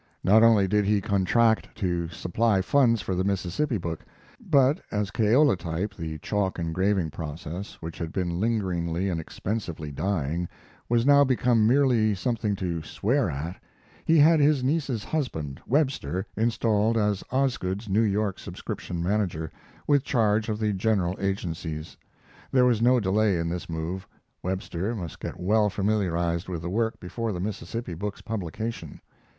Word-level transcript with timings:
Not 0.23 0.41
only 0.41 0.67
did 0.67 0.85
he 0.85 0.99
contract 0.99 1.75
to 1.75 2.07
supply 2.09 2.63
funds 2.63 3.03
for 3.03 3.13
the 3.13 3.23
Mississippi 3.23 3.77
book, 3.77 4.03
but, 4.39 4.79
as 4.89 5.11
kaolatype, 5.11 5.93
the 5.95 6.17
chalk 6.17 6.57
engraving 6.57 7.11
process, 7.11 7.75
which 7.81 7.99
had 7.99 8.11
been 8.11 8.39
lingeringly 8.39 9.09
and 9.09 9.21
expensively 9.21 9.91
dying, 9.91 10.49
was 10.89 11.05
now 11.05 11.23
become 11.23 11.67
merely 11.67 12.15
something 12.15 12.55
to 12.55 12.81
swear 12.81 13.29
at, 13.29 13.61
he 14.03 14.17
had 14.17 14.39
his 14.39 14.63
niece's 14.63 15.03
husband, 15.03 15.61
Webster, 15.67 16.25
installed 16.35 16.97
as 16.97 17.23
Osgood's 17.31 17.87
New 17.87 18.01
York 18.01 18.39
subscription 18.39 19.03
manager, 19.03 19.51
with 19.85 20.03
charge 20.03 20.49
of 20.49 20.57
the 20.57 20.73
general 20.73 21.15
agencies. 21.19 21.95
There 22.51 22.65
was 22.65 22.81
no 22.81 22.99
delay 22.99 23.37
in 23.37 23.49
this 23.49 23.69
move. 23.69 24.07
Webster 24.41 24.95
must 24.95 25.19
get 25.19 25.39
well 25.39 25.69
familiarized 25.69 26.49
with 26.49 26.63
the 26.63 26.71
work 26.71 26.99
before 26.99 27.31
the 27.31 27.39
Mississippi 27.39 27.93
book's 27.93 28.21
publication. 28.23 28.99